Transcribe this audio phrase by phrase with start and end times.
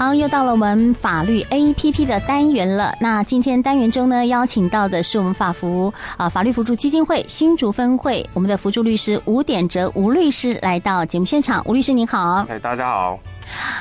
[0.00, 2.94] 好，又到了我们法律 APP 的单元了。
[3.00, 11.60] 那今天单元中呢，邀请到的是我们法扶啊法律扶助基金会新竹分会我们的扶助律师吴点哲吴律师来到节目现场。
[11.66, 13.18] 吴律师您好，哎，大家好。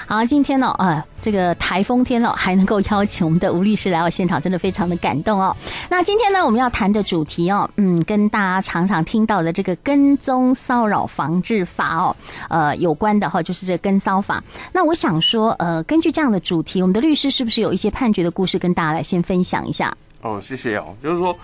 [0.06, 5.56] 好，今天呢，呃，这个台风天了， 还能够邀请我们的吴律师来到现场，真的非常的感动哦。
[5.90, 12.16] 那今天呢，我们要谈的主题哦，嗯，跟大家常常听到的这个跟踪骚扰防治法哦，
[12.50, 14.44] 呃，有关的哈，就是这跟骚法。
[14.72, 19.94] 那我想说，呃，根据这样的主题，我们的律师是不是有一些判决的故事跟大家来先分享一下？
[20.22, 21.36] 哦，谢谢哦，就是说。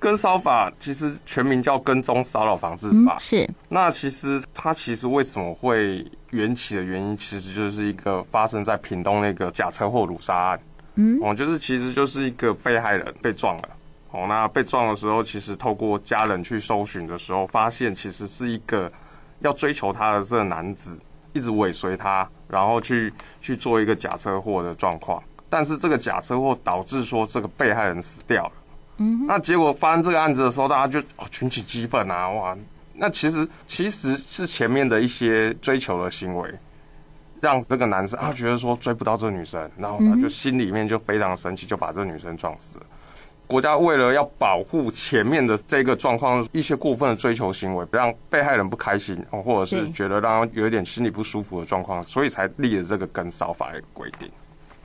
[0.00, 3.50] 跟骚法其实全名叫跟踪骚扰防治法，嗯，是。
[3.68, 10.60] 那其实它其实为什么会缘起的原因，其实就是一个发生在屏东那个假车祸掳杀案。
[10.94, 13.68] 嗯，哦，就是其实就是一个被害人被撞了。
[14.10, 18.90] 哦，那被撞的时候，其实透过家人去搜寻的时候，发现其实是一个
[19.40, 20.98] 要追求他的这个男子
[21.32, 23.12] 一直尾随他，然后去
[23.42, 25.22] 去做一个假车祸的状况。
[25.50, 28.52] 但是这个假车祸导致说这个被害人死掉了。
[28.98, 32.56] 嗯，那结果发生这个案子的时候，大家就哦群起激愤啊，哇！
[32.94, 36.52] 那其实其实是前面的一些追求的行为，
[37.40, 42.86] 让这个男生啊觉得说追不到这个女生，然后他就心里面就非常生气，就把这个女生撞死了。
[43.46, 54.28] 国家为了要保护前面的这个状况，一些过分的追求行为，不让被害人不开心，或者是觉得让他有一点心里不舒服的状况，所以才立了这个跟骚法的规定。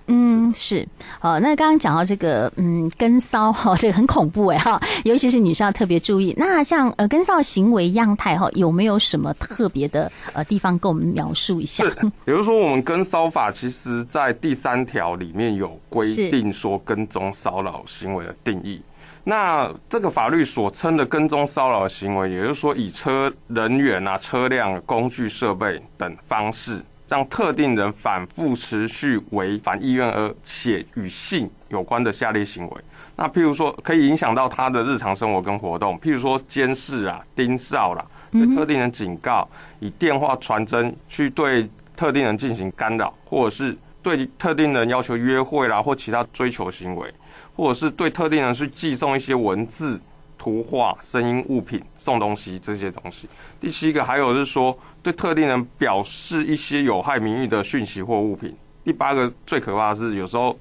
[0.07, 0.87] 嗯，是，
[1.19, 6.33] 好，那刚刚讲到这个，嗯，跟骚哈，这个很恐怖哎哈， 尤其是女生要特别注意。
[6.37, 11.85] 那像呃，跟骚行为样态哈，有没有什么特别的呃地方跟我们描述一下？
[12.25, 18.81] 比如说，我们跟骚法其实在第三条里面有规定说跟踪骚扰行为的定义。
[19.23, 26.81] 那这个法律所称的跟踪骚扰行为，也就是说以车人员啊、车辆、工具、设备等方式。
[27.13, 32.81] 让特定人反复持续违反意愿，而且与性有关的下列行为，
[33.15, 39.47] 那譬如说可以影响到他的日常生活跟活动，譬如说监视啊、盯梢啦，对特定人警告，
[39.79, 47.13] 以电话传真去对特定人进行干扰，或者是对特定人要求约会啦，或其他追求行为，
[47.55, 50.01] 或者是对特定人去寄送一些文字。
[50.43, 53.29] 图画、声音、物品、送东西这些东西。
[53.61, 58.53] 第七个还有是说，对特定人表示一些有害名誉的讯息或物品。
[58.83, 60.53] 第八个最可怕的是，有时候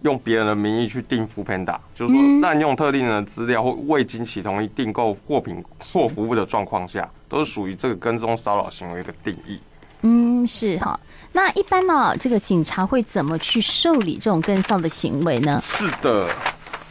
[0.00, 9.60] 用别人的名义去订 foodpanda，就是说滥用特定人的资料或未经其同意订购货品或服务的状况下，都是属于这个跟踪骚扰行为的定义。
[10.00, 10.98] 嗯，是哈。
[11.32, 15.60] 那一般呢，这个警察会怎么去受理这种跟骚的行为呢？
[15.62, 16.26] 是的。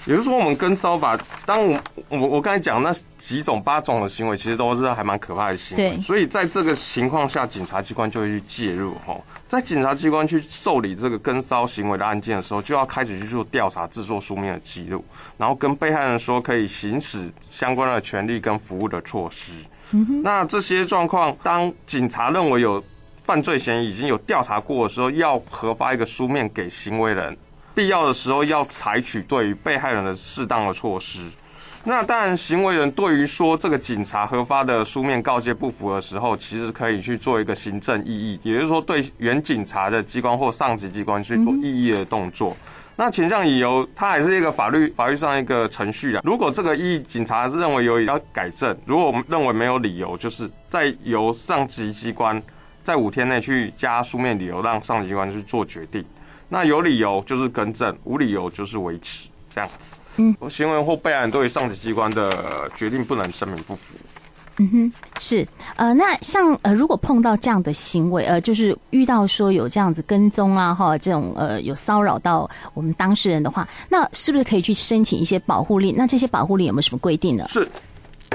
[0.08, 6.00] 也就是说，我们跟骚法，当我我我刚才讲那几种八种的行为，其实都是还蛮可怕的行为。
[6.00, 8.96] 所以在这个情况下，警察机关就会去介入。
[9.06, 9.18] 哈，
[9.50, 15.04] 在警察机关去受理这个跟骚行为的案件的时候，就要开始去做调查，制作书面的记录，
[15.38, 19.52] 然后跟被害人说可以行使相关的权利跟服务的措施。
[20.24, 22.82] 那这些状况，当警察认为有
[23.18, 27.38] 犯罪嫌疑，已经有调查过的时候，要核发一个书面给行为人。
[27.78, 31.20] 必要的时候要采取对于被害人的适当的措施。
[31.84, 42.58] 那当然，行为人对于说这个警察核发的书面告诫不符的时候，其实可以去做一个行政异议，也就是说对原警察的机关或上级机关去做异议的动作。
[42.96, 46.22] 那倾向理由，它还是一个法律法律上一个程序啊。
[46.24, 52.42] 如果这个异议警察是认为有要改正，如果我们认为没有理由，就是再由上级机关
[52.82, 56.04] 在五天内去加书面理由，让上级机关去做决定。
[56.50, 59.96] 那有理由就是更正，无理由就是维持这样子。
[60.18, 63.96] 嗯，行为或备案对于上级机关的决定不能声明不服。
[64.60, 75.94] 嗯哼，是呃，那像呃，如果碰到这样的行为，呃，就是遇到说有这样子跟踪啊，哈，这种呃有骚扰到我们当事人的话，那是不是可以去申请一些保护令？
[75.96, 77.46] 那这些保护令有没有什么规定呢？
[77.50, 77.68] 是。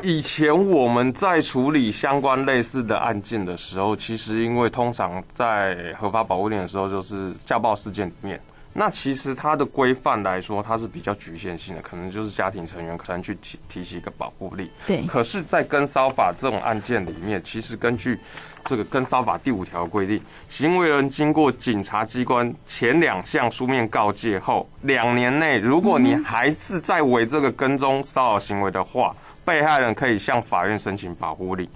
[0.03, 8.41] 以前我们在处理相关类似的案件的时候，其实因为通常在合法保护令的时候，就是家暴事件里面，
[8.73, 14.69] 那其实它的规范来说，它是比较局限性的，可能就是家庭成员可能去提提起一个保护令。
[14.87, 15.03] 对。
[15.07, 18.19] 可是，在跟骚法这种案件里面，其实根据
[18.65, 31.69] 这个跟骚法第五条规定，行为人经过警察机关前两项书面告诫后，两年内，如果你还是在为这个跟踪骚扰行为的话，被害人可以向法院申请保护令。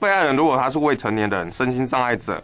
[0.00, 2.42] 被害人如果他是未成年人、身心障碍者，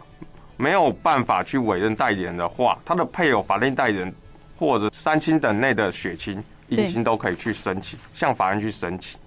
[0.57, 4.13] 没有办法去委任代理人的话，他的配偶、法定代理人
[4.57, 9.19] 或者三亲等内的血亲、姻亲都可以去申请，向法院去申请。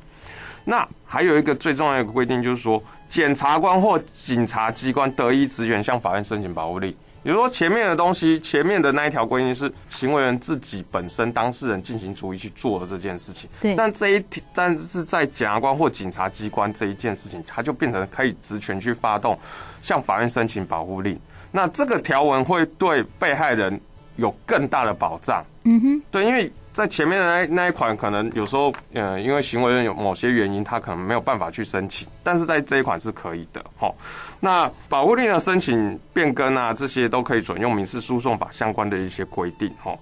[0.65, 13.49] 那还有一个最重要的规定，就是说，检察官或警察机关得依职权向法院申请保护令，比如说前面的东西，前面的那一条规定是行为人自己本身当事人进行主意去做的这件事情。
[13.61, 13.75] 对。
[13.75, 14.25] 但这一
[14.55, 19.39] 但是在检察官或警察机关这一件事情，它就变成可以职权去发动
[19.83, 21.19] 向法院申请保护令。
[21.51, 23.81] 那这个条文会对被害人
[24.17, 25.45] 有更大的保障。
[25.65, 26.03] 嗯哼。
[26.11, 26.53] 对，因为。
[26.79, 33.93] 在前面的那那一款，可能有时候，呃，因为行为人有某些原因，他可能没有办法去申请，但是在这一款是可以的，哦。
[34.39, 39.99] 那保护令的申请变更啊，这些都可以准用民事诉讼法相关的一些规定，哦。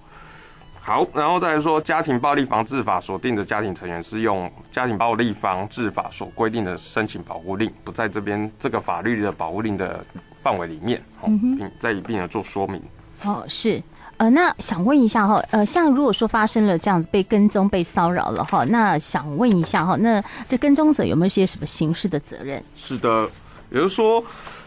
[0.78, 10.04] 好，然后再来说，家庭暴力防治法所定的家庭成员是用家庭暴力防治法所规定的申请保护令，不在这边这个法律的保护令的
[10.42, 12.82] 范围里面，齁，并再一并的做说明。
[13.24, 13.82] 哦，是。
[14.18, 22.62] 呃，那想问一下哈，呃，像如果说发生了这样子被跟踪、被骚扰了哈，那想问一下哈，那这跟踪者有没有些什么刑事的责任？
[22.76, 23.28] 是的，
[23.70, 24.24] 也就是说，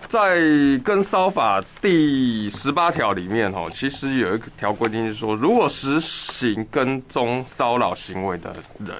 [0.07, 0.38] 在
[0.84, 8.56] 跟骚法第十八条里面哈，其实有一条规定是说，如果实行跟踪骚扰行为的
[8.86, 8.96] 人。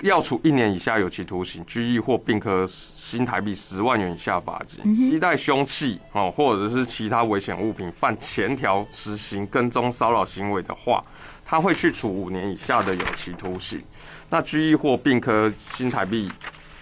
[0.00, 4.94] 要处一年以下有期徒刑、拘役或并科新台币十万元以下罚金。
[4.94, 11.02] 携带凶器哦，或者是其他危险物品犯前条实行跟踪骚扰行为的话，
[11.44, 13.80] 他会去处五年以下的有期徒刑，
[14.28, 16.30] 那拘役或并科新台币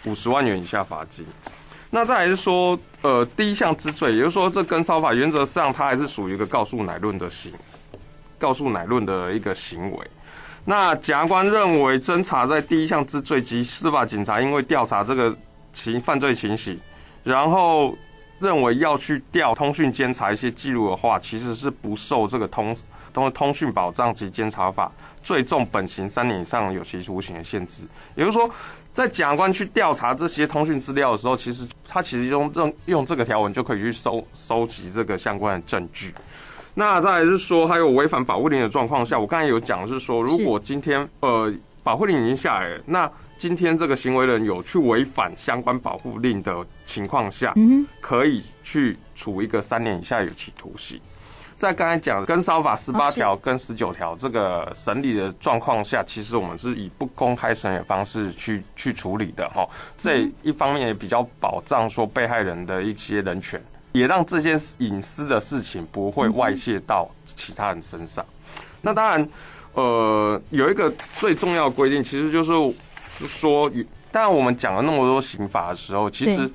[0.04, 1.24] 五十万元以下罚金。
[1.90, 7.52] 那再来是说，呃，第一项之罪，也就是说，这跟骚法原则上它还是属于一个告诉乃论的行，
[8.38, 10.10] 告诉乃论的一个行为。
[10.64, 15.36] 那检察官认为，侦查在第一项之罪及司法警察因为调查这个
[15.72, 16.78] 情犯罪情形，
[17.24, 17.96] 然后
[18.38, 22.74] 认为要去调通讯监察一些记录的话，其实是不受这个通
[23.12, 27.84] 通通讯保障及监察法最重本刑三年以上有期徒刑的限制。
[28.14, 28.48] 也就是说，
[28.92, 36.14] 在检察官去调查这些通讯资料的时候，其实他其实用用用这个条文就可以去收收集这个相关的证据。
[36.74, 41.52] 那再来是说，还有违反保护令的状况下，我刚才有讲是说，如果今天呃
[41.82, 50.98] 保护令已经下来了，那今天这个行为人有去违反相关保护令的情况下，嗯，可以去处一个三年以下有期徒刑。
[51.58, 59.64] 在刚才讲的跟骚法十八条跟十九条这个审理的状况下，其实我们是以不公开审理的方式去去处理的哈。
[59.96, 63.62] 这一方面也比较保障说被害人的一些人权。
[63.92, 68.24] 也让这件隐私的事情不会外泄到其他人身上。
[68.80, 69.28] 那当然，
[69.74, 72.50] 呃，有一个最重要的规定，其实就是
[73.26, 73.70] 说，
[74.10, 76.50] 当然我们讲了那么多刑法的时候，其实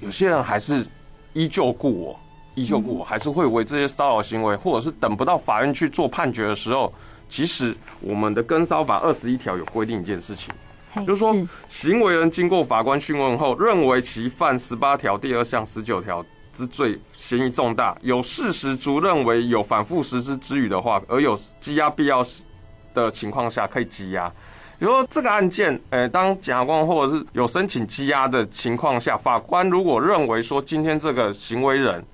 [0.00, 0.86] 有些人还是
[1.32, 2.20] 依旧故我，
[2.54, 6.92] 依旧故我，还是会为这些骚扰行为，或者是等不到法院去做判决的时候，
[7.28, 10.54] 其实我们的跟骚法二十一条有规定一件事情，
[11.06, 11.34] 就是说，
[11.68, 16.24] 行为人经过法官讯问后，认为其犯十八条第二项、十九条。
[16.58, 22.26] 之罪嫌疑重大，有事实足认为有反复实施之余的话，而有羁押必要
[22.92, 24.28] 的情况下，可以羁押。
[24.76, 32.04] 比如说这个案件，呃，当检察官或者是有申请羁押的情况下，法官如果认为说今天这个行为人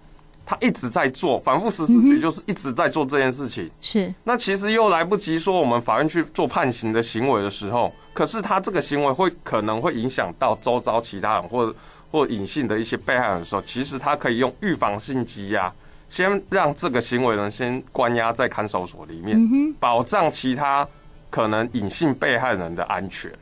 [0.45, 11.75] 他一直在做反复实施，也就是一直在做这件事情，是那其实又来不及说我们法院去做判刑的行为的时候，可是他这个行为会可能会影响到周遭其他人或者。
[12.15, 15.73] 或隐性的一些被害人的时候，其实他可以用预防性羁押，
[16.09, 19.37] 先让这个行为人先关押在看守所里面，
[19.81, 20.87] 保障其他
[21.29, 23.33] 可能隐性被害人的安全。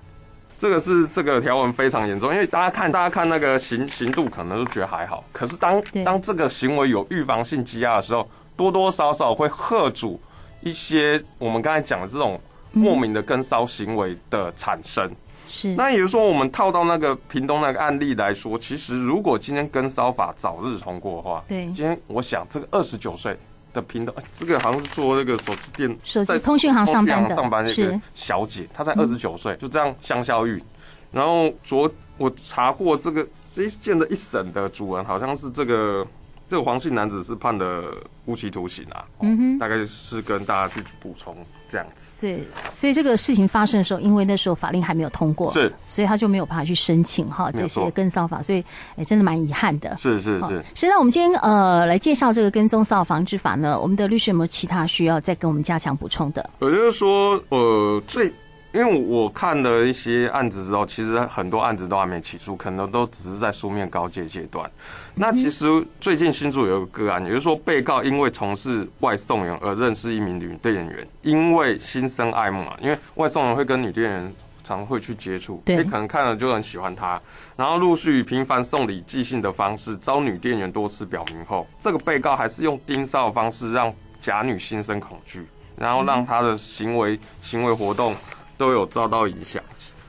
[0.59, 10.19] 这个是这个条文非常严重，因为大家看，大家看那个刑刑度可能都觉得还好，可是当当这个行为有预防性羁押的时候，多多少少会吓阻
[10.63, 12.41] 一些我们刚才讲的这种
[12.73, 15.11] 莫名的跟骚行为的产生。
[15.55, 23.37] 是，那也就是说，我们套到那个屏东那个案例来说，其实如果今天跟骚法早日通过的话，对，今天我想这个二十九岁
[23.75, 30.63] 的屏东，这个好像是做那个手机店手机通讯行上班的上班那个小姐，她才二十九岁，就这样香消玉。
[31.11, 36.07] 然后昨我查过这个这一件的一审的主人，好像是这个。
[36.53, 37.83] 这个黄姓男子是判的
[38.27, 41.35] 无期徒刑啊，嗯哼，大概是跟大家去补充
[41.67, 42.27] 这样子。
[42.27, 48.63] 对，所以这个事情发生的时候，因为那时候法令还没有通过，是，所以他就没有办法去申请哈这些跟骚法，所以
[48.97, 49.97] 哎，真的蛮遗憾的。
[49.97, 50.63] 是是是。
[50.75, 56.51] 是那我们今天呃来介绍这个跟踪骚扰防治法呢，我们的律师有没有其他需要再跟我们加强补充的？
[56.59, 58.31] 我就是说，呃，最。
[58.73, 64.71] 因为我看了一些案子之后，其实很多案子都还没起诉，可能都只是在书面告诫阶段。
[65.15, 65.67] 那其实
[66.01, 77.21] 最近新竹有一个个案，也就是说被告因为从事外送员而认识一名女店员，因为心生爱慕嘛，因为外送员会跟女店员常会去接触，对，可能看了就很喜欢她，
[77.57, 85.45] 然后陆续以频繁送礼寄信的方式，招女店员多次表明后，这个被告还是用盯梢的方式让假女心生恐惧，
[85.77, 88.15] 然后让她的行为行为活动
[88.57, 89.63] 都有遭到影响。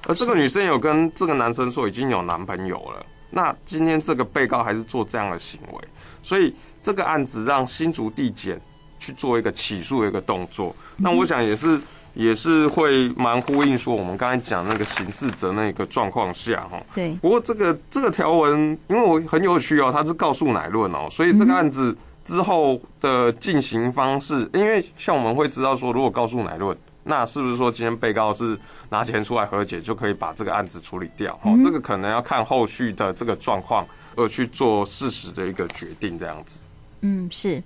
[0.06, 5.82] 而这个女生有跟这个男生说已经有男朋友了，那今天这个被告还是做这样的行为，
[6.22, 8.60] 所以这个案子让新竹地检
[9.00, 10.76] 去做一个起诉的一个动作。
[10.98, 11.80] 那我想也是
[12.14, 16.78] 也是会蛮呼应说我们刚才讲那个刑事责任那个状况下哈。
[16.94, 17.14] 对。
[17.22, 21.96] 不过这个这个条文因为我很有趣哦，它是告诉乃论哦，所以这个案子
[22.26, 26.78] 之后的进行方式，因为像我们会知道说，如果告诉乃论。
[27.04, 28.58] 那是不是说今天被告是
[28.90, 31.38] 拿钱出来和解就可以把这个案子处理掉？
[31.44, 36.62] 哦，这个可能要看后续的这个状况而去做事实的一个决定，这样子。
[37.02, 37.62] 嗯，是。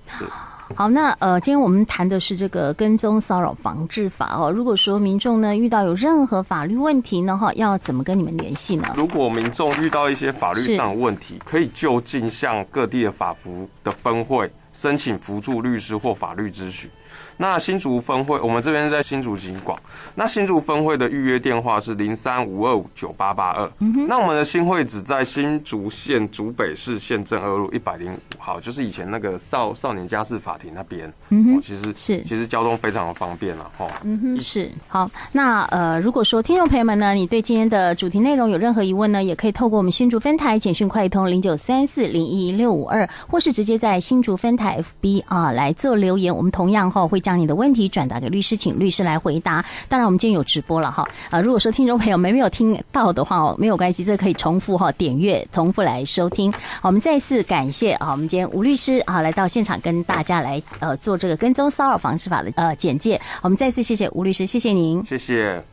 [0.76, 4.52] 好，那呃，今天我们谈的是这个跟踪骚扰防治法哦。
[4.52, 8.88] 如果说民众呢遇到有任何法律问题呢，哈，要怎么跟你们联系呢？
[8.98, 16.90] 如果民众遇到一些法律上的问题，可以就近向各地的法服的分会申请辅助律师或法律咨询。
[17.38, 19.78] 那新竹分会，我们这边是在新竹警广。
[20.16, 23.70] 那新竹分会的预约电话是零三五二五九八八二。
[24.08, 31.12] 那我们的新会址在新竹县竹北市县政二路一百零五号，就是以前那个少少年家事法庭那边。
[31.30, 33.88] 嗯哼，其实是其实交通非常的方便了哈。
[34.04, 35.10] 嗯哼，是好。
[35.32, 47.22] 那呃，如果说听众朋友们呢，你对今天的主题内容有任何疑问呢，也可以透过我们新竹分台简讯快通零九三四零一六五二，或是直接在新竹分台 FB 啊来做留言，我们同样哈会。
[47.28, 49.66] 将你的问题转达给律师，请律师来回答。
[49.90, 51.06] 当然，我们今天有直播了哈。
[51.30, 56.54] 啊，如果说听众朋友没没有听到的话哦，没有关系，这可以重复哈点阅，重复来收听。
[56.82, 63.20] 我们再次感谢啊，我们今天吴律师啊来到现场跟大家来呃做这个跟踪骚扰防治法的呃简介。
[63.42, 65.68] 我们再次谢谢吴律师，谢谢您，谢谢。